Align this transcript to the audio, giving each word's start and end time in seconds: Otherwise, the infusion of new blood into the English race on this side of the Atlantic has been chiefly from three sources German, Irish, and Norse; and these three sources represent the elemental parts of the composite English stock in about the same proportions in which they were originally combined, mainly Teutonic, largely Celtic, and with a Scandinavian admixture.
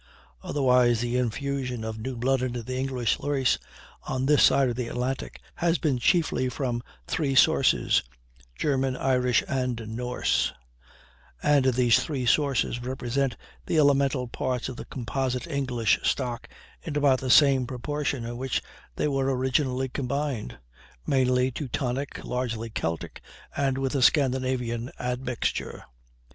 Otherwise, 0.41 0.99
the 1.01 1.15
infusion 1.15 1.83
of 1.83 1.99
new 1.99 2.15
blood 2.17 2.41
into 2.41 2.63
the 2.63 2.75
English 2.75 3.19
race 3.19 3.59
on 4.01 4.25
this 4.25 4.41
side 4.41 4.67
of 4.67 4.75
the 4.75 4.87
Atlantic 4.87 5.39
has 5.57 5.77
been 5.77 5.99
chiefly 5.99 6.49
from 6.49 6.81
three 7.05 7.35
sources 7.35 8.01
German, 8.55 8.97
Irish, 8.97 9.43
and 9.47 9.89
Norse; 9.95 10.53
and 11.43 11.65
these 11.65 11.99
three 12.03 12.25
sources 12.25 12.81
represent 12.81 13.37
the 13.67 13.77
elemental 13.77 14.27
parts 14.27 14.69
of 14.69 14.75
the 14.75 14.85
composite 14.85 15.45
English 15.45 15.99
stock 16.01 16.49
in 16.81 16.97
about 16.97 17.19
the 17.19 17.29
same 17.29 17.67
proportions 17.67 18.25
in 18.25 18.37
which 18.37 18.63
they 18.95 19.07
were 19.07 19.31
originally 19.31 19.87
combined, 19.87 20.57
mainly 21.05 21.51
Teutonic, 21.51 22.23
largely 22.25 22.71
Celtic, 22.71 23.21
and 23.55 23.77
with 23.77 23.93
a 23.93 24.01
Scandinavian 24.01 24.89
admixture. 24.99 25.83